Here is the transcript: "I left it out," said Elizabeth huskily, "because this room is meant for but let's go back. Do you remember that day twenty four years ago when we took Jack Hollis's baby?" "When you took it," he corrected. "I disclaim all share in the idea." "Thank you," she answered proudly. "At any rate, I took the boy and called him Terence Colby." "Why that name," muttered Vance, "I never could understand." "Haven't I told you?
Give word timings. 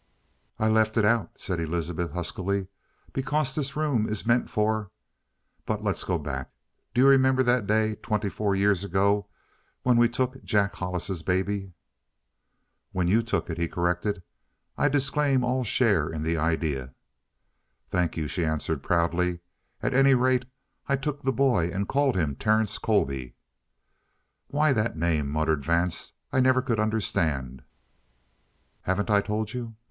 "I 0.57 0.67
left 0.67 0.97
it 0.97 1.05
out," 1.05 1.37
said 1.37 1.59
Elizabeth 1.59 2.09
huskily, 2.11 2.65
"because 3.13 3.53
this 3.53 3.75
room 3.75 4.09
is 4.09 4.25
meant 4.25 4.49
for 4.49 4.89
but 5.63 5.83
let's 5.83 6.03
go 6.03 6.17
back. 6.17 6.49
Do 6.91 7.01
you 7.01 7.07
remember 7.07 7.43
that 7.43 7.67
day 7.67 7.93
twenty 7.93 8.27
four 8.27 8.55
years 8.55 8.83
ago 8.83 9.27
when 9.83 9.97
we 9.97 10.09
took 10.09 10.43
Jack 10.43 10.73
Hollis's 10.73 11.21
baby?" 11.21 11.73
"When 12.91 13.07
you 13.07 13.21
took 13.21 13.51
it," 13.51 13.59
he 13.59 13.67
corrected. 13.67 14.23
"I 14.75 14.87
disclaim 14.89 15.43
all 15.43 15.63
share 15.63 16.09
in 16.09 16.23
the 16.23 16.35
idea." 16.35 16.95
"Thank 17.91 18.17
you," 18.17 18.27
she 18.27 18.43
answered 18.43 18.81
proudly. 18.81 19.41
"At 19.83 19.93
any 19.93 20.15
rate, 20.15 20.45
I 20.87 20.95
took 20.95 21.21
the 21.21 21.31
boy 21.31 21.67
and 21.69 21.87
called 21.87 22.15
him 22.15 22.35
Terence 22.35 22.79
Colby." 22.79 23.35
"Why 24.47 24.73
that 24.73 24.97
name," 24.97 25.29
muttered 25.29 25.63
Vance, 25.63 26.13
"I 26.33 26.39
never 26.39 26.63
could 26.63 26.79
understand." 26.79 27.61
"Haven't 28.81 29.11
I 29.11 29.21
told 29.21 29.53
you? 29.53 29.75